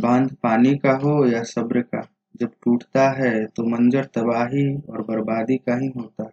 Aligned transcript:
बाँध 0.00 0.30
पानी 0.42 0.74
का 0.76 0.92
हो 0.96 1.14
या 1.26 1.42
सब्र 1.42 1.80
का 1.84 2.00
जब 2.40 2.50
टूटता 2.64 3.08
है 3.12 3.32
तो 3.46 3.64
मंजर 3.66 4.04
तबाही 4.14 4.64
और 4.90 5.00
बर्बादी 5.02 5.56
का 5.58 5.74
ही 5.76 5.88
होता 5.96 6.24
है। 6.24 6.30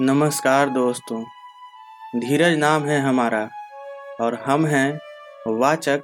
नमस्कार 0.00 0.68
दोस्तों 0.68 1.22
धीरज 2.20 2.56
नाम 2.58 2.84
है 2.84 3.00
हमारा 3.00 3.48
और 4.20 4.34
हम 4.46 4.66
हैं 4.66 4.98
वाचक 5.50 6.02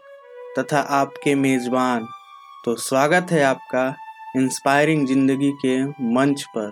तथा 0.59 0.81
आपके 0.99 1.35
मेजबान। 1.37 2.07
तो 2.65 2.75
स्वागत 2.81 3.33
है 3.33 3.43
आपका 3.45 3.87
इंस्पायरिंग 4.37 5.07
ज़िंदगी 5.07 5.51
के 5.65 5.83
मंच 6.15 6.45
पर। 6.57 6.71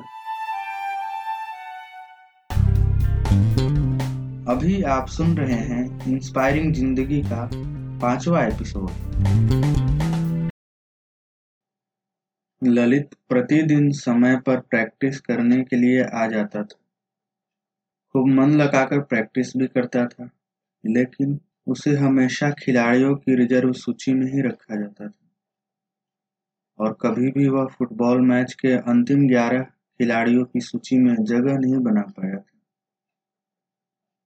अभी 4.53 4.83
आप 4.91 5.09
सुन 5.09 5.37
रहे 5.37 5.61
हैं 5.67 5.85
इंस्पायरिंग 6.09 6.73
ज़िंदगी 6.75 7.23
का 7.23 7.51
पांचवा 8.03 8.45
एपिसोड। 8.45 8.91
ललित 12.65 13.11
प्रतिदिन 13.29 13.91
समय 13.91 14.37
पर 14.37 14.61
प्रैक्टिस 14.61 15.21
करने 15.21 15.65
के 15.65 15.77
लिए 15.77 16.03
आ 16.05 16.27
जाता 16.27 16.63
था। 16.63 16.79
खूब 18.13 18.29
मन 18.29 18.51
लगाकर 18.51 19.01
प्रैक्टिस 19.01 19.57
भी 19.57 19.67
करता 19.67 20.07
था, 20.07 20.31
लेकिन 20.87 21.41
उसे 21.67 21.97
हमेशा 21.97 22.51
खिलाड़ियों 22.51 23.17
की 23.17 23.35
रिज़र्व 23.35 23.73
सूची 23.73 24.15
में 24.15 24.33
ही 24.33 24.41
रखा 24.41 24.77
जाता 24.77 25.09
था। 25.09 25.31
और 26.79 26.99
कभी 27.01 27.31
भी 27.31 27.49
वह 27.49 27.67
फुटबॉल 27.67 28.21
मैच 28.21 28.55
के 28.55 28.73
अंतिम 28.73 29.29
ग्यारह 29.29 29.63
खिलाड़ियों 29.63 30.45
की 30.45 30.61
सूची 30.61 30.99
में 30.99 31.25
जगह 31.25 31.59
नहीं 31.59 31.79
बना 31.79 32.01
पाया 32.01 32.37
था। 32.37 32.60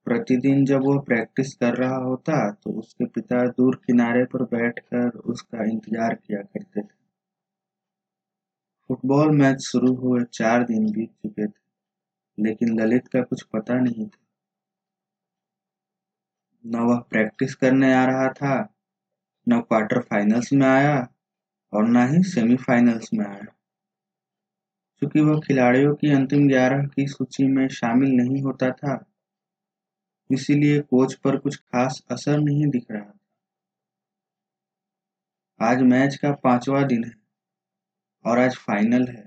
प्रतिदिन 0.06 0.64
जब 0.64 0.82
वह 0.84 0.98
प्रैक्टिस 1.00 1.54
कर 1.54 1.74
रहा 1.74 1.96
होता 1.96 2.50
तो 2.54 2.70
उसके 2.70 3.04
पिता 3.06 3.44
दूर 3.48 3.80
किनारे 3.86 4.24
पर 4.24 4.42
बैठकर 4.46 5.18
उसका 5.26 5.64
इंतज़ार 5.64 6.14
किया 6.14 6.40
करते 6.42 6.80
थे। 6.82 6.92
फुटबॉल 8.90 9.30
मैच 9.30 9.60
शुरू 9.60 9.94
हुए 9.94 10.24
चार 10.32 10.64
दिन 10.64 10.90
बीत 10.92 11.10
चुके 11.22 11.46
थे, 11.46 11.62
लेकिन 12.38 12.80
ललित 12.80 13.08
का 13.08 13.22
कुछ 13.22 13.42
पता 13.42 13.74
नहीं 13.74 14.06
था। 14.06 14.22
न 16.64 16.80
वह 16.80 16.98
प्रैक्टिस 17.10 17.54
करने 17.54 17.92
आ 17.94 18.04
रहा 18.04 18.28
था, 18.28 18.54
न 19.46 19.60
क्वार्टर 19.60 20.00
फाइनल्स 20.00 20.52
में 20.52 20.66
आया, 20.66 20.96
और 21.72 21.88
न 21.88 22.06
ही 22.08 22.22
सेमीफाइनल्स 22.22 23.08
में 23.14 23.24
आया। 23.26 23.44
चूँकि 25.02 25.20
वह 25.20 25.40
खिलाड़ियों 25.40 25.94
की 25.94 26.12
अंतिम 26.12 26.46
ग्यारह 26.48 26.86
की 26.86 27.06
सूची 27.06 27.46
में 27.46 27.66
शामिल 27.70 28.12
नहीं 28.12 28.42
होता 28.42 28.70
था 28.70 28.94
इसीलिए 30.30 30.80
कोच 30.80 31.14
पर 31.14 31.36
कुछ 31.36 31.56
खास 31.56 32.02
असर 32.10 32.38
नहीं 32.38 32.66
दिख 32.66 32.90
रहा 32.90 33.00
था। 33.00 33.18
आज 35.60 35.82
मैच 35.82 36.16
का 36.16 36.30
पांचवा 36.34 36.82
दिन 36.82 37.04
है 37.04 37.12
और 38.24 38.38
आज 38.38 38.56
फाइनल 38.56 39.06
है। 39.08 39.22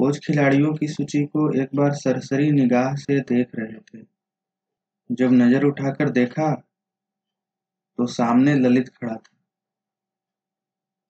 कोच 0.00 0.18
खिलाड़ियों 0.18 0.72
की 0.74 0.88
सूची 0.88 1.24
को 1.26 1.50
एक 1.62 1.68
बार 1.74 1.92
सरसरी 1.92 2.50
निगाह 2.50 2.94
से 2.94 3.20
देख 3.20 3.54
रहे 3.54 3.78
थे। 3.78 4.04
जब 5.10 5.32
नज़र 5.32 5.64
उठाकर 5.64 6.10
देखा 6.10 6.50
तो 7.98 8.06
सामने 8.06 8.54
ललित 8.54 8.88
खड़ा 8.88 9.14
था। 9.14 9.36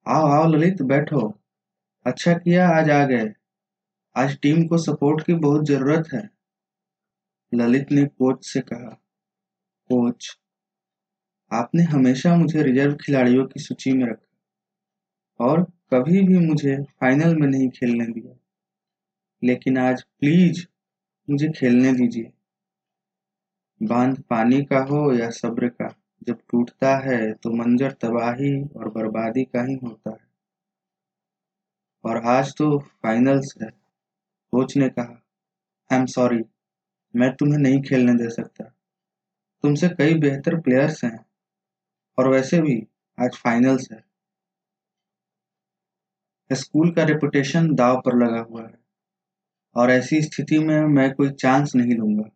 आओ 0.07 0.27
आओ 0.27 0.47
ललित, 0.49 0.83
बैठो। 0.83 1.21
अच्छा 2.07 2.33
किया, 2.35 2.69
आज 2.69 2.91
आ 2.91 3.05
गए। 3.07 3.33
आज 4.17 4.39
टीम 4.43 4.67
को 4.67 4.79
सपोर्ट 4.79 5.27
की 5.27 5.35
बहुत 5.35 5.65
ज़रूरत 5.65 6.09
है। 6.15 6.29
ललित 7.55 7.93
ने 7.93 8.07
कोच 8.07 8.47
से 8.47 8.61
कहा, 8.61 8.91
कोच, 9.89 10.39
आपने 11.53 11.83
हमेशा 11.83 12.37
मुझे 12.37 12.63
रिज़र्व 12.63 12.95
खिलाड़ियों 12.97 13.47
की 13.47 13.61
सूची 13.61 13.93
में 13.93 14.07
रखा 14.07 14.39
और 15.45 15.63
कभी 15.65 16.23
भी 16.23 16.39
मुझे 16.39 16.77
फाइनल 16.77 17.37
में 17.37 17.49
नहीं 17.49 17.69
खेलने 17.69 18.07
दिया। 18.07 18.35
लेकिन 19.45 19.79
आज 19.79 20.03
प्लीज़ 20.03 20.67
मुझे 21.31 21.49
खेलने 21.49 21.93
दीजिए। 21.93 22.33
बाँध 23.83 24.23
पानी 24.23 24.65
का 24.65 24.79
हो 24.79 25.13
या 25.13 25.31
सब्र 25.31 25.69
का, 25.69 25.95
जब 26.23 26.39
टूटता 26.51 26.97
है 26.99 27.33
तो 27.33 27.51
मंजर 27.51 27.93
तबाही 27.93 28.63
और 28.65 28.89
बर्बादी 28.89 29.45
का 29.45 29.65
ही 29.65 29.75
होता 29.75 30.11
है। 30.11 30.33
और 32.05 32.17
आज 32.27 32.57
तो 32.57 32.79
फाइनल्स 32.79 33.55
है। 33.63 33.71
कोच 34.51 34.77
ने 34.77 34.89
कहा 34.89 35.25
आई 35.93 35.99
एम 35.99 36.07
सॉरी 36.07 36.43
मैं 37.15 37.31
तुम्हें 37.37 37.59
नहीं 37.59 37.83
खेलने 37.83 38.15
दे 38.15 38.29
सकता। 38.31 38.65
तुमसे 39.65 39.89
कई 39.89 40.15
बेहतर 40.15 40.61
प्लेयर्स 40.61 41.05
हैं, 41.05 41.25
और 42.19 42.29
वैसे 42.29 42.61
भी 42.63 42.83
आज 43.19 43.37
फाइनल्स 43.37 43.89
है। 43.93 44.03
स्कूल 46.51 46.91
का 46.91 47.05
रेपुटेशन 47.05 47.75
दाव 47.75 48.01
पर 48.01 48.17
लगा 48.17 48.41
हुआ 48.41 48.63
है, 48.63 48.79
और 49.77 49.91
ऐसी 49.91 50.23
स्थिति 50.23 50.59
में 50.59 50.81
मैं 50.87 51.15
कोई 51.15 51.31
चांस 51.31 51.75
नहीं 51.77 51.95
लूँगा। 51.95 52.31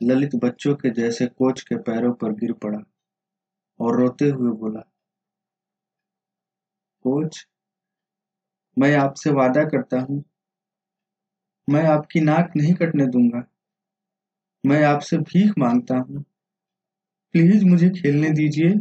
ललित 0.00 0.34
बच्चों 0.34 0.74
के 0.74 0.90
जैसे 0.90 1.26
कोच 1.26 1.60
के 1.60 1.76
पैरों 1.76 2.12
पर 2.12 2.32
गिर 2.32 2.52
पड़ा, 2.52 2.78
और 3.80 4.00
रोते 4.00 4.28
हुए 4.28 4.52
बोला, 4.52 4.80
कोच, 7.04 7.46
मैं 8.76 8.94
आपसे 8.96 9.30
वादा 9.30 9.64
करता 9.64 10.00
हूँ 10.00 10.24
मैं 11.68 11.82
आपकी 11.84 12.20
नाक 12.20 12.52
नहीं 12.56 12.74
कटने 12.74 13.06
दूँगा। 13.06 13.44
मैं 14.64 14.82
आपसे 14.84 15.18
भीख 15.18 15.52
माँगता 15.58 15.96
हूँ। 15.96 16.24
प्लीज़ 17.34 17.64
मुझे 17.64 17.90
खेलने 17.90 18.30
दीजिए। 18.30 18.74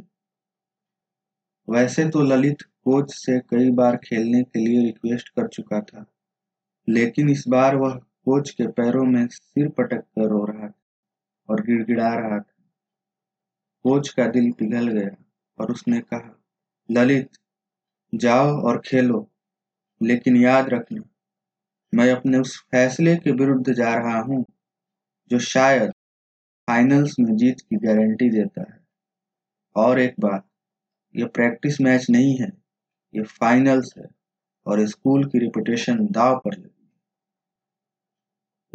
वैसे 1.67 2.09
तो 2.09 2.21
ललित 2.21 2.61
कोच 2.61 3.13
से 3.13 3.39
कई 3.39 3.69
बार 3.71 3.97
खेलने 3.97 4.43
के 4.43 4.59
लिए 4.59 4.85
रिक्वेस्ट 4.85 5.29
कर 5.29 5.47
चुका 5.47 5.81
था, 5.81 6.05
लेकिन 6.89 7.29
इस 7.29 7.43
बार 7.47 7.75
वह 7.75 7.95
कोच 8.25 8.49
के 8.49 8.67
पैरों 8.67 9.05
में 9.05 9.27
सिर 9.27 9.69
पटक 9.69 10.01
कर 10.01 10.27
रो 10.27 10.45
रहा 10.45 10.67
था 10.67 10.73
और 11.49 11.61
गिड़गिड़ा 11.61 12.13
रहा 12.15 12.39
था। 12.39 12.53
कोच 13.85 14.09
का 14.09 14.27
दिल 14.27 14.51
पिघल 14.51 14.87
गया 14.87 15.15
और 15.57 15.71
उसने 15.71 15.99
कहा, 16.01 16.43
ललित, 16.91 17.29
जाओ 18.15 18.61
और 18.61 18.81
खेलो, 18.85 19.31
लेकिन 20.01 20.37
याद 20.37 20.69
रखना 20.69 21.01
मैं 21.93 22.11
अपने 22.11 22.37
उस 22.37 22.59
फैसले 22.71 23.15
के 23.15 23.31
विरुद्ध 23.31 23.73
जा 23.73 23.93
रहा 23.95 24.19
हूँ, 24.19 24.45
जो 25.31 25.39
शायद 25.39 25.91
फाइनल्स 26.67 27.15
में 27.19 27.35
जीत 27.35 27.61
की 27.61 27.75
गारंटी 27.75 28.29
देता 28.29 28.61
है। 28.61 28.79
और 29.75 29.99
एक 29.99 30.15
बात, 30.19 30.47
ये 31.15 31.25
प्रैक्टिस 31.25 31.81
मैच 31.81 32.07
नहीं 32.09 32.37
है, 32.37 32.51
ये 33.15 33.23
फाइनल्स 33.23 33.93
है, 33.97 34.05
और 34.65 34.87
स्कूल 34.87 35.25
की 35.25 35.39
रिपुटेशन 35.39 36.07
दाव 36.11 36.41
पर 36.45 36.57
लगी 36.57 36.69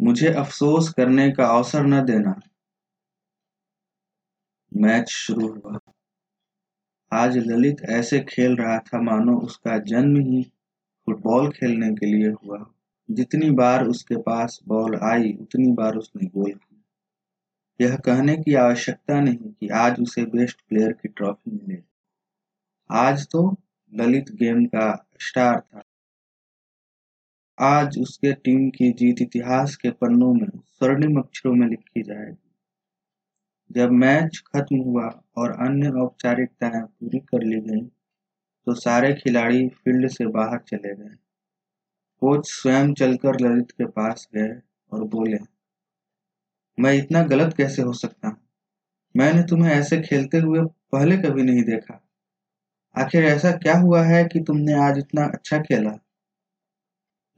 मुझे 0.01 0.33
अफसोस 0.33 0.93
करने 0.93 1.31
का 1.31 1.45
अवसर 1.45 1.83
न 1.83 2.05
देना। 2.05 2.39
मैच 4.77 5.09
शुरू 5.09 5.47
हुआ। 5.47 5.79
आज 7.13 7.37
ललित 7.37 7.77
ऐसे 7.81 8.19
खेल 8.19 8.55
रहा 8.55 8.79
था, 8.79 9.01
मानो 9.01 9.39
उसका 9.39 9.77
जन्म 9.77 10.19
ही 10.19 10.43
फुटबॉल 11.05 11.51
खेलने 11.51 11.89
के 11.89 12.05
लिए 12.05 12.29
हुआ 12.29 12.73
जितनी 13.11 13.49
बार 13.49 13.85
उसके 13.85 14.15
पास 14.15 14.59
बॉल 14.67 14.95
आई, 14.95 15.33
उतनी 15.33 15.71
बार 15.71 15.95
उसने 15.95 16.27
गोल 16.27 16.51
किया। 16.51 17.87
यह 17.87 17.97
कहने 17.97 18.37
की 18.37 18.53
आवश्यकता 18.53 19.19
नहीं 19.19 19.51
कि 19.51 19.67
आज 19.67 19.99
उसे 19.99 20.25
बेस्ट 20.25 20.61
प्लेयर 20.69 20.91
की 20.91 21.09
ट्रॉफी 21.09 21.51
मिले। 21.51 21.83
आज 22.91 23.27
तो 23.31 23.57
ललित 23.93 24.31
गेम 24.31 24.65
का 24.65 25.07
स्टार 25.21 25.59
था। 25.59 25.83
आज 27.59 27.99
उसके 27.99 28.33
टीम 28.33 28.69
की 28.69 28.91
जीत 28.91 29.21
इतिहास 29.21 29.75
के 29.75 29.91
पन्नों 29.91 30.33
में, 30.33 30.47
स्वर्णिम 30.65 31.19
अक्षरों 31.19 31.53
में 31.53 31.67
लिखी 31.67 32.01
जाएगी। 32.01 32.45
जब 33.71 33.91
मैच 33.91 34.43
खत्म 34.47 34.77
हुआ 34.77 35.23
और 35.37 35.51
अन्य 35.51 35.89
औपचारिकताएँ 35.89 36.81
पूरी 36.81 37.19
कर 37.19 37.43
ली 37.43 37.61
गई 37.61 37.87
तो 38.65 38.73
सारे 38.73 39.13
खिलाड़ी 39.13 39.67
फ़ील्ड 39.69 40.07
से 40.07 40.25
बाहर 40.25 40.59
चले 40.59 40.95
गए। 40.95 41.15
कोच 42.21 42.49
स्वयं 42.51 42.93
चलकर 42.93 43.39
ललित 43.39 43.71
के 43.71 43.85
पास 43.85 44.27
गए 44.35 44.61
और 44.91 45.03
बोले, 45.03 45.37
मैं 46.77 46.93
इतना 46.93 47.23
गलत 47.23 47.53
कैसे 47.57 47.81
हो 47.81 47.93
सकता 47.93 48.27
हूँ? 48.27 48.37
मैंने 49.17 49.43
तुम्हें 49.43 49.73
ऐसे 49.73 50.01
खेलते 50.01 50.37
हुए 50.37 50.61
पहले 50.91 51.17
कभी 51.17 51.43
नहीं 51.43 51.63
देखा। 51.63 52.01
आखिर 52.95 53.25
ऐसा 53.25 53.51
क्या 53.51 53.77
हुआ 53.77 54.03
है 54.03 54.23
कि 54.23 54.39
तुमने 54.39 54.73
आज 54.73 54.97
इतना 54.97 55.25
अच्छा 55.25 55.59
खेला? 55.59 55.99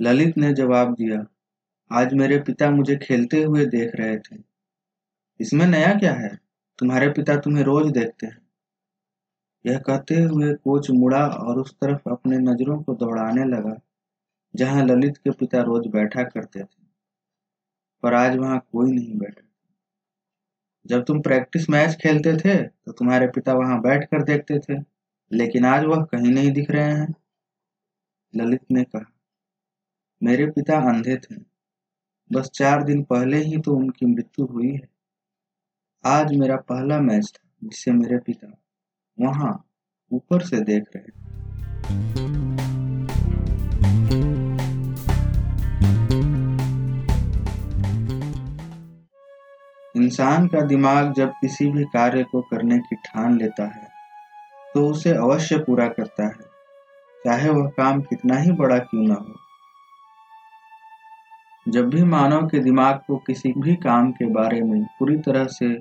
ललित 0.01 0.37
ने 0.37 0.53
जवाब 0.53 0.93
दिया, 0.93 1.25
आज 1.91 2.13
मेरे 2.13 2.39
पिता 2.39 2.71
मुझे 2.71 2.95
खेलते 2.95 3.43
हुए 3.43 3.65
देख 3.65 3.91
रहे 3.95 4.17
थे। 4.17 4.43
इसमें 5.39 5.65
नया 5.67 5.93
क्या 5.93 6.13
है? 6.13 6.39
तुम्हारे 6.79 7.09
पिता 7.09 7.35
तुम्हें 7.35 7.63
रोज 7.63 7.91
देखते 7.91 8.27
हैं। 8.27 8.41
यह 9.65 9.79
कहते 9.79 10.15
हुए 10.15 10.53
कोच 10.53 10.91
मुड़ा 10.91 11.27
और 11.27 11.59
उस 11.59 11.73
तरफ़ 11.73 12.09
अपने 12.09 12.37
नज़रों 12.37 12.83
को 12.83 12.95
दौड़ाने 12.95 13.45
लगा। 13.45 13.79
जहाँ 14.53 14.85
ललित 14.85 15.17
के 15.17 15.31
पिता 15.31 15.61
रोज 15.61 15.87
बैठा 15.87 16.23
करते 16.23 16.59
थे, 16.59 16.83
पर 18.03 18.13
आज 18.13 18.35
वहाँ 18.37 18.59
कोई 18.71 18.91
नहीं 18.91 19.17
बैठा। 19.17 19.47
जब 20.85 21.03
तुम 21.05 21.21
प्रैक्टिस 21.21 21.69
मैच 21.69 21.95
खेलते 21.95 22.35
थे 22.37 22.55
तो 22.57 22.91
तुम्हारे 22.91 23.27
पिता 23.27 23.53
वहाँ 23.53 23.79
बैठ 23.81 24.03
कर 24.05 24.23
देखते 24.23 24.59
थे, 24.59 24.79
लेकिन 25.31 25.65
आज 25.65 25.85
वह 25.85 26.03
कहीं 26.05 26.31
नहीं 26.31 26.51
दिख 26.51 26.71
रहे 26.71 26.91
हैं। 26.91 27.13
ललित 28.33 28.61
ने 28.71 28.83
कहा, 28.85 29.05
मेरे 30.21 30.45
पिता 30.47 30.77
अंधे 30.89 31.15
थे। 31.17 31.35
बस 32.31 32.49
चार 32.49 32.83
दिन 32.83 33.03
पहले 33.03 33.37
ही 33.39 33.57
तो 33.57 33.75
उनकी 33.75 34.05
मृत्यु 34.05 34.45
हुई 34.45 34.71
है। 34.71 34.87
आज 36.03 36.35
मेरा 36.35 36.55
पहला 36.57 36.99
मैच 37.01 37.27
था, 37.27 37.47
जिसे 37.63 37.91
मेरे 37.91 38.17
पिता 38.17 38.47
वहाँ 39.17 39.53
ऊपर 40.11 40.41
से 40.41 40.61
देख 40.61 40.83
रहे 40.95 42.29
इंसान 50.11 50.47
का 50.47 50.61
दिमाग 50.61 51.11
जब 51.13 51.29
किसी 51.31 51.65
भी 51.71 51.83
कार्य 51.83 52.23
को 52.23 52.39
करने 52.41 52.77
की 52.79 52.95
ठान 52.97 53.37
लेता 53.37 53.63
है 53.65 53.87
तो 54.75 54.81
उसे 54.87 55.11
अवश्य 55.11 55.57
पूरा 55.57 55.87
करता 55.89 56.23
है, 56.23 56.43
चाहे 57.25 57.49
वह 57.49 57.69
काम 57.69 58.01
कितना 58.01 58.37
ही 58.37 58.51
बड़ा 58.51 58.77
क्यों 58.79 59.03
ना 59.03 59.13
हो। 59.13 59.35
जब 61.65 61.89
भी 61.89 62.03
मानव 62.03 62.47
के 62.47 62.59
दिमाग 62.59 62.99
को 63.07 63.17
किसी 63.17 63.53
भी 63.57 63.75
काम 63.77 64.11
के 64.11 64.25
बारे 64.33 64.61
में 64.61 64.83
पूरी 64.99 65.17
तरह 65.19 65.45
से 65.49 65.73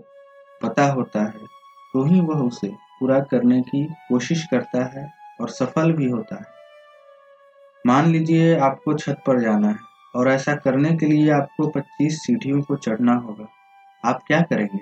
पता 0.62 0.87
होता 0.93 1.23
है 1.23 1.47
तो 1.94 2.05
ही 2.05 2.21
वह 2.23 2.41
उसे 2.41 2.69
पूरा 3.00 3.21
करने 3.31 3.61
की 3.62 3.85
कोशिश 4.09 4.47
करता 4.47 4.85
है 4.91 5.09
और 5.41 5.49
सफल 5.50 5.93
भी 5.93 6.09
होता 6.09 6.37
है। 6.37 6.47
मान 7.85 8.12
लीजिए 8.12 8.59
आपको 8.59 8.94
छत 8.97 9.23
पर 9.26 9.41
जाना 9.41 9.69
है 9.69 9.79
और 10.15 10.29
ऐसा 10.31 10.55
करने 10.56 10.97
के 10.97 11.06
लिए 11.06 11.31
आपको 11.33 11.69
25 11.71 12.23
सीढ़ियों 12.23 12.62
को 12.62 12.76
चढ़ना 12.79 13.15
होगा। 13.17 13.47
आप 14.05 14.23
क्या 14.26 14.41
करेंगे? 14.41 14.81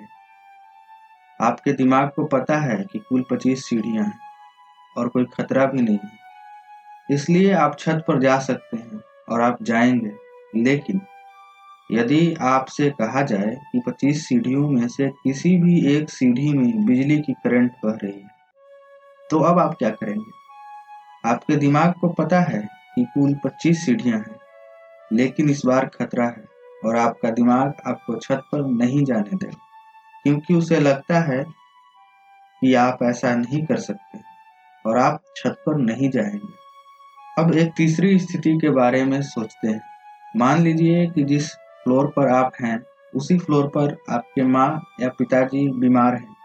आपके 1.39 1.73
दिमाग 1.73 2.09
को 2.09 2.25
पता 2.25 2.57
है 2.57 2.77
कि 2.93 2.99
कुल 2.99 3.23
25 3.29 3.65
सीढ़ियाँ 3.65 4.05
हैं 4.05 4.19
और 4.97 5.07
कोई 5.07 5.25
खतरा 5.25 5.65
भी 5.65 5.81
नहीं 5.81 5.97
है। 5.97 6.17
इसलिए 7.11 7.53
आप 7.53 7.77
छत 7.79 8.03
पर 8.07 8.19
जा 8.19 8.39
सकते 8.39 8.77
हैं 8.77 9.01
और 9.29 9.41
आप 9.41 9.63
जाएँगे। 9.63 10.11
लेकिन 10.55 11.01
यदि 11.91 12.33
आपसे 12.41 12.89
कहा 12.89 13.21
जाए 13.21 13.55
कि 13.71 13.81
25 13.87 14.27
सीढ़ियों 14.27 14.67
में 14.69 14.87
से 14.87 15.09
किसी 15.23 15.55
भी 15.57 15.95
एक 15.95 16.09
सीढ़ी 16.09 16.53
में 16.53 16.85
बिजली 16.85 17.19
की 17.21 17.33
करंट 17.33 17.71
बह 17.85 17.97
रही 18.03 18.19
है 18.19 18.29
तो 19.31 19.39
अब 19.39 19.59
आप 19.59 19.75
क्या 19.75 19.89
करेंगे? 19.89 20.31
आपके 21.25 21.55
दिमाग 21.55 21.93
को 21.93 22.09
पता 22.09 22.39
है 22.41 22.61
कि 22.95 23.03
कुल 23.03 23.33
25 23.43 23.85
सीढ़ियाँ 23.85 24.17
हैं, 24.17 24.35
लेकिन 25.13 25.49
इस 25.49 25.61
बार 25.65 25.85
खतरा 25.85 26.25
है। 26.25 26.48
और 26.85 26.95
आपका 26.95 27.29
दिमाग 27.29 27.81
आपको 27.87 28.15
छत 28.15 28.43
पर 28.51 28.65
नहीं 28.67 29.03
जाने 29.05 29.35
देगा, 29.35 29.57
क्योंकि 30.23 30.53
उसे 30.53 30.79
लगता 30.79 31.19
है 31.21 31.43
कि 32.61 32.73
आप 32.75 32.99
ऐसा 33.03 33.35
नहीं 33.35 33.65
कर 33.65 33.77
सकते 33.77 34.19
और 34.85 34.97
आप 34.97 35.21
छत 35.37 35.55
पर 35.65 35.77
नहीं 35.77 36.09
जाएँगे। 36.09 36.57
अब 37.37 37.53
एक 37.53 37.71
तीसरी 37.77 38.17
स्थिति 38.19 38.57
के 38.57 38.69
बारे 38.69 39.03
में 39.05 39.21
सोचते 39.21 39.67
हैं। 39.67 39.81
मान 40.37 40.61
लीजिए 40.61 41.05
कि 41.07 41.23
जिस 41.23 41.51
फ्लोर 41.83 42.07
पर 42.07 42.27
आप 42.27 42.51
हैं, 42.61 42.81
उसी 43.15 43.37
फ्लोर 43.37 43.67
पर 43.67 43.95
आपके 44.09 44.43
माँ 44.43 44.81
या 45.01 45.09
पिताजी 45.09 45.67
बीमार 45.71 46.15
हैं 46.15 46.35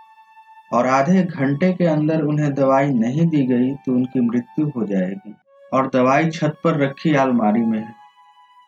और 0.72 0.86
आधे 0.86 1.22
घंटे 1.22 1.72
के 1.72 1.86
अंदर 1.86 2.22
उन्हें 2.22 2.52
दवाई 2.54 2.90
नहीं 2.90 3.26
दी 3.26 3.46
गई 3.46 3.74
तो 3.76 3.92
उनकी 3.92 4.20
मृत्यु 4.20 4.66
हो 4.66 4.84
जाएगी 4.86 5.34
और 5.72 5.88
दवाई 5.90 6.30
छत 6.30 6.56
पर 6.64 6.78
रखी 6.78 7.14
आलमारी 7.14 7.62
में 7.62 7.78
है। 7.78 8.03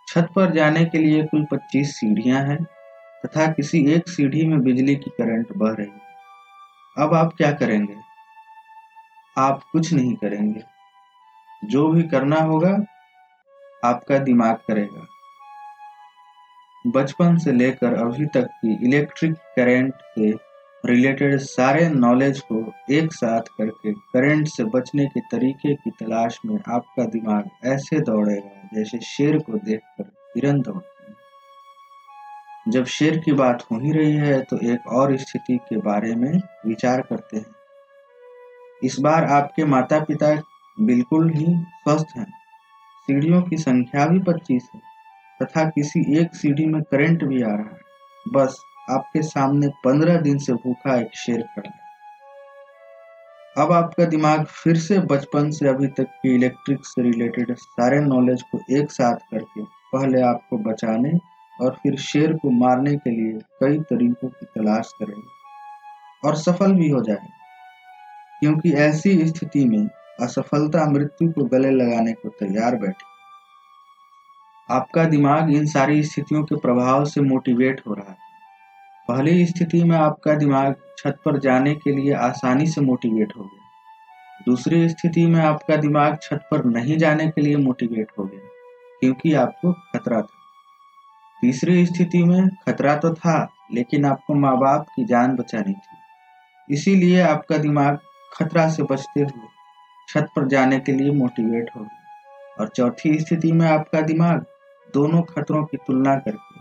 छत 0.09 0.29
पर 0.37 0.51
जाने 0.51 0.85
के 0.85 0.99
लिए 0.99 1.25
कुल 1.25 1.45
25 1.45 1.97
सीढ़ियाँ 1.97 2.43
हैं 2.43 2.65
तथा 3.27 3.53
किसी 3.53 3.93
एक 3.93 4.09
सीढ़ी 4.09 4.47
में 4.47 4.61
बिजली 4.61 4.97
की 4.97 5.11
करंट 5.11 5.47
बह 5.57 5.71
रही 5.71 5.87
है। 5.87 6.01
अब 6.99 7.15
आप 7.15 7.35
क्या 7.37 7.53
करेंगे? 7.53 7.97
आप 9.39 9.63
कुछ 9.73 9.93
नहीं 9.93 10.15
करेंगे। 10.15 10.63
जो 11.65 11.89
भी 11.89 12.03
करना 12.03 12.37
होगा, 12.37 12.85
आपका 13.85 14.19
दिमाग 14.19 14.57
करेगा। 14.57 15.07
बचपन 16.87 17.39
से 17.39 17.53
लेकर 17.53 17.95
अभी 17.95 18.27
तक 18.27 18.45
की 18.45 18.87
इलेक्ट्रिक 18.87 19.35
करंट 19.35 19.95
से 19.95 20.35
रिलेटेड 20.87 21.37
सारे 21.37 21.89
नॉलेज 21.89 22.41
को 22.41 22.73
एक 22.91 23.13
साथ 23.13 23.41
करके 23.41 23.93
करंट 23.93 24.49
से 24.49 24.65
बचने 24.65 25.07
के 25.07 25.21
तरीके 25.21 25.75
की 25.75 25.91
तलाश 25.91 26.41
में 26.47 26.59
आपका 26.69 27.05
दिमाग 27.05 27.51
ऐसे 27.65 28.01
दौड़ेगा। 28.01 28.56
जैसे 28.75 28.99
शेर 28.99 29.39
को 29.39 29.59
देखकर 29.59 30.05
हिरन 30.37 30.61
दौड़ते 30.61 31.11
हैं। 31.11 31.15
जब 32.69 32.85
शेर 32.85 33.19
की 33.19 33.33
बात 33.33 33.63
हो 33.63 33.79
ही 33.81 33.93
रही 33.93 34.13
है 34.13 34.41
तो 34.41 34.59
एक 34.73 34.87
और 34.89 35.17
स्थिति 35.17 35.57
के 35.69 35.77
बारे 35.81 36.15
में 36.15 36.33
विचार 36.67 37.01
करते 37.01 37.37
हैं। 37.37 37.55
इस 38.83 38.99
बार 39.01 39.25
आपके 39.25 39.65
माता 39.65 39.99
पिता 40.01 40.35
बिल्कुल 40.77 41.31
ही 41.31 41.47
स्वस्थ 41.47 42.17
हैं। 42.17 42.27
सीढ़ियों 43.09 43.43
की 43.43 43.57
संख्या 43.57 44.07
भी 44.07 44.19
पच्चीस 44.23 44.69
है, 44.75 44.81
तथा 45.41 45.65
किसी 45.65 46.01
एक 46.19 46.35
सीढ़ी 46.35 46.67
में 46.67 46.83
करंट 46.83 47.25
भी 47.25 47.43
आ 47.43 47.49
रहा 47.49 47.57
है। 47.57 47.81
बस 48.27 48.59
आपके 48.91 49.23
सामने 49.23 49.69
पंद्रह 49.85 50.21
दिन 50.21 50.39
से 50.39 50.53
भूखा 50.55 50.97
एक 50.97 51.17
शेर 51.17 51.43
खड़ा 51.43 51.69
है। 51.69 51.86
अब 53.59 53.73
आपका 53.73 54.05
दिमाग 54.05 54.45
फिर 54.45 54.77
से 54.77 54.99
बचपन 54.99 55.51
से 55.51 55.69
अभी 55.69 55.87
तक 55.87 56.03
की 56.03 56.35
इलेक्ट्रिक 56.35 56.79
से 56.83 57.03
रिलेटेड 57.03 57.57
सारे 57.57 58.01
नॉलेज 58.01 58.43
को 58.43 58.61
एक 58.71 58.91
साथ 58.91 59.15
करके 59.15 59.63
पहले 59.65 60.23
आपको 60.23 60.59
बचाने 60.59 61.19
और 61.61 61.71
फिर 61.83 61.97
शेर 61.97 62.33
को 62.33 62.51
मारने 62.51 62.97
के 62.97 63.11
लिए 63.11 63.33
कई 63.33 63.79
तरीकों 63.79 64.29
की 64.29 64.47
तलाश 64.47 64.93
करेंगे 65.03 65.37
और 66.29 66.37
सफल 66.37 66.73
भी 66.73 66.89
हो 66.89 67.03
जाएँगे 67.03 67.37
क्योंकि 68.41 68.73
ऐसी 68.73 69.27
स्थिति 69.27 69.65
में 69.65 69.89
असफलता 70.21 70.91
मृत्यु 70.91 71.33
को 71.33 71.45
गले 71.45 71.71
लगाने 71.71 72.13
को 72.13 72.29
तैयार 72.29 72.77
बैठे। 72.77 73.17
आपका 74.75 75.05
दिमाग 75.05 75.51
इन 75.51 75.67
सारी 75.67 76.03
स्थितियों 76.03 76.45
के 76.45 76.57
प्रभाव 76.57 77.05
से 77.05 77.21
मोटिवेट 77.21 77.83
हो 77.89 77.95
रहा 77.95 78.11
है। 78.11 78.26
पहली 79.09 79.47
स्थिति 79.47 79.83
में 79.85 79.97
आपका 79.97 80.35
दिमाग 80.35 80.75
छत 80.99 81.19
पर 81.25 81.39
जाने 81.39 81.75
के 81.75 81.93
लिए 81.93 82.13
आसानी 82.13 82.67
से 82.67 82.81
मोटिवेट 82.81 83.33
हो 83.37 83.43
गया। 83.43 84.45
दूसरी 84.47 84.89
स्थिति 84.89 85.27
में 85.27 85.41
आपका 85.41 85.77
दिमाग 85.77 86.19
छत 86.23 86.49
पर 86.51 86.65
नहीं 86.65 86.97
जाने 86.99 87.27
के 87.29 87.41
लिए 87.41 87.57
मोटिवेट 87.57 88.11
हो 88.19 88.25
गया, 88.25 88.41
क्योंकि 89.01 89.33
आपको 89.35 89.73
खतरा 89.73 90.21
था। 90.21 90.39
तीसरी 91.43 91.87
स्थिति 91.87 92.25
में 92.25 92.49
खतरा 92.49 92.97
तो 92.97 93.15
था, 93.15 93.49
लेकिन 93.75 94.05
आपको 94.05 94.35
माँ 94.35 94.57
बाप 94.59 94.87
की 94.97 95.05
जान 95.05 95.37
बचानी 95.37 95.73
थी। 95.73 96.75
इसीलिए 96.75 97.21
आपका 97.21 97.57
दिमाग 97.59 97.99
खतरा 98.33 98.69
से 98.69 98.83
बचते 98.83 99.21
हुए 99.21 99.49
छत 100.09 100.29
पर 100.37 100.49
जाने 100.49 100.79
के 100.79 100.93
लिए 100.93 101.11
मोटिवेट 101.11 101.71
हो 101.77 101.81
गया। 101.81 102.61
और 102.61 102.69
चौथी 102.69 103.19
स्थिति 103.21 103.53
में 103.53 103.67
आपका 103.69 104.01
दिमाग 104.01 104.45
दोनों 104.95 105.23
खतरों 105.23 105.65
की 105.65 105.77
तुलना 105.77 106.15
करके 106.17 106.61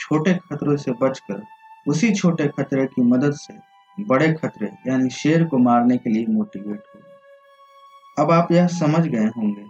छोटे 0.00 0.34
खतरों 0.34 0.76
से 0.76 0.92
बचकर 0.92 1.42
उसी 1.88 2.14
छोटे 2.14 2.48
खतरे 2.48 2.86
की 2.86 3.02
मदद 3.02 3.32
से, 3.32 3.54
बड़े 4.00 4.32
खतरे, 4.32 4.70
यानी 4.86 5.10
शेर 5.10 5.44
को 5.44 5.58
मारने 5.58 5.96
के 5.96 6.10
लिए 6.10 6.26
मोटिवेट 6.26 6.82
हो 6.94 7.00
अब 8.18 8.30
आप 8.30 8.52
यह 8.52 8.66
समझ 8.66 9.06
गए 9.06 9.26
होंगे 9.26 9.64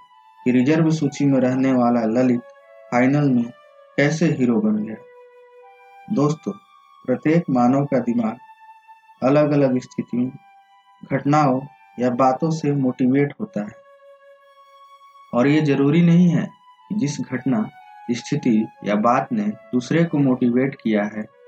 कि 0.45 0.51
रिज़र्व 0.51 0.91
सूची 0.91 1.25
में 1.25 1.41
रहने 1.41 1.73
वाला 1.73 2.05
ललित 2.05 2.41
फाइनल 2.93 3.31
में 3.31 3.45
कैसे 3.97 4.27
हीरो 4.27 4.61
बन 4.61 4.77
गया। 4.77 4.97
दोस्तों, 6.15 6.53
प्रत्येक 7.07 7.45
मानव 7.51 7.85
का 7.85 7.99
दिमाग 7.99 8.37
अलग 9.23 9.53
अलग 9.53 9.79
स्थितियों, 9.79 10.31
घटनाओं 11.13 11.61
या 12.01 12.11
बातों 12.11 12.51
से 12.51 12.73
मोटिवेट 12.73 13.35
होता 13.41 13.61
है। 13.61 13.73
और 15.35 15.47
ये 15.47 15.63
ज़रूरी 15.63 16.03
नहीं 16.03 16.29
है 16.29 16.47
कि 16.89 16.95
जिस 16.95 17.21
घटना, 17.21 17.71
स्थिति 18.11 18.67
या 18.85 18.95
बात 18.95 19.29
ने 19.33 19.45
दूसरे 19.45 20.05
को 20.05 20.19
मोटिवेट 20.19 20.75
किया 20.75 21.05
है 21.05 21.42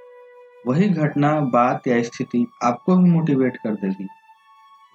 वही 0.65 0.89
घटना, 0.89 1.39
बात 1.41 1.87
या 1.89 2.03
स्थिति 2.03 2.47
आपको 2.63 2.97
भी 2.97 3.11
मोटिवेट 3.11 3.57
कर 3.57 3.75
देगी। 3.77 4.07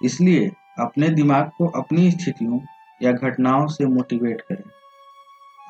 इसलिए 0.00 0.50
अपने 0.80 1.08
दिमाग 1.10 1.50
को 1.58 1.66
अपनी 1.80 2.10
स्थितियों 2.10 2.58
या 3.00 3.12
घटनाओं 3.12 3.66
से 3.68 3.86
मोटिवेट 3.86 4.40
करें। 4.42 4.64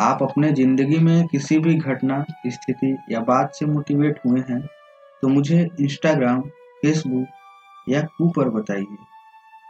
आप 0.00 0.23
अपने 0.23 0.50
ज़िंदगी 0.52 0.99
में 0.99 1.26
किसी 1.26 1.59
भी 1.59 1.75
घटना, 1.75 2.25
स्थिति 2.47 2.97
या 3.11 3.21
बात 3.23 3.54
से 3.54 3.66
मोटिवेट 3.66 4.21
हुए 4.26 4.40
हैं 4.49 4.61
तो 5.23 5.28
मुझे 5.28 5.69
इंस्टाग्राम 5.80 6.40
फेसबुक 6.83 7.88
या 7.88 8.00
कू 8.19 8.28
पर 8.28 8.49
बताइए। 8.50 8.97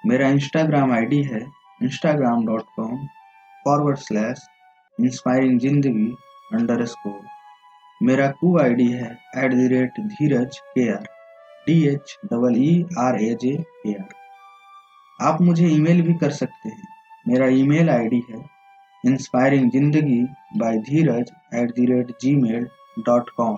मेरा 0.04 0.28
इंस्टाग्राम 0.28 0.92
आईडी 0.92 1.22
है 1.22 1.40
Instagram 1.80 2.46
dot 2.46 2.64
com 2.76 3.06
forward 3.64 3.98
slash 3.98 4.46
inspiring 4.98 5.58
ज़िंदगी 5.60 6.08
अंडर 6.54 6.84
स्कोर 6.86 7.20
मेरा 8.00 8.26
कू 8.40 8.56
आईडी 8.58 8.86
है 8.90 9.08
at 9.38 9.52
the 9.52 9.66
rate 9.70 9.98
Dheeraj 10.00 10.56
K 10.74 10.88
R, 10.92 11.02
D 11.66 11.74
H 11.86 12.16
double 12.26 12.54
E 12.58 12.84
R 12.98 13.20
A 13.22 13.34
J 13.42 13.56
K 13.82 13.92
R. 13.94 14.14
आप 15.20 15.40
मुझे 15.42 15.66
ईमेल 15.68 16.00
भी 16.02 16.14
कर 16.18 16.30
सकते 16.32 16.68
हैं। 16.68 16.88
मेरा 17.26 17.46
ईमेल 17.54 17.90
आईडी 17.90 18.22
है 18.30 18.40
इंस्पायरिंग 19.04 19.70
ज़िंदगी 19.70 20.22
by 20.58 20.78
Dheeraj 20.88 21.32
at 21.54 21.70
the 21.70 21.86
rate 21.90 22.12
Gmail 22.36 22.66
dot 23.06 23.30
com. 23.36 23.56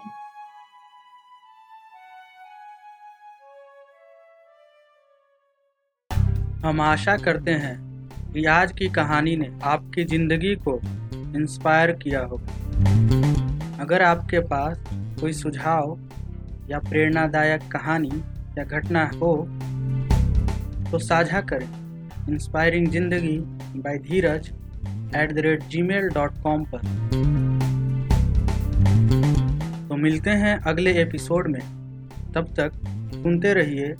हम 6.64 6.80
आशा 6.80 7.16
करते 7.18 7.50
हैं 7.62 7.76
कि 8.32 8.44
आज 8.49 8.72
की 8.72 8.88
कहानी 8.90 9.37
ने 9.37 9.50
आपकी 9.66 10.04
ज़िंदगी 10.06 10.54
को 10.68 10.78
इंस्पायर 11.37 11.92
किया 12.02 12.25
होगा। 12.25 12.71
अगर 13.82 14.02
आपके 14.02 14.38
पास 14.50 14.82
कोई 15.20 15.32
सुझाव 15.32 15.96
या 16.70 16.78
प्रेरणादायक 16.80 17.62
कहानी 17.72 18.10
या 18.58 18.64
घटना 18.64 19.04
हो 19.14 19.30
तो 20.90 20.98
साझा 20.98 21.40
करें। 21.42 21.66
इंस्पायरिंग 22.28 22.86
ज़िंदगी 22.88 23.36
by 23.78 23.98
Dheeraj 23.98 24.48
at 25.16 25.32
the 25.32 25.38
rate 25.38 25.64
Gmail 25.82 26.08
dot 26.14 26.42
com 26.42 26.64
पर। 26.64 26.80
तो 29.88 29.96
मिलते 29.96 30.30
हैं 30.42 30.56
अगले 30.64 30.92
एपिसोड 31.02 31.48
में। 31.48 31.60
तब 32.34 32.54
तक 32.58 32.80
सुनते 33.14 33.54
रहिए 33.54 33.94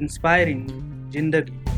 इंस्पायरिंग 0.00 0.66
ज़िंदगी। 1.12 1.77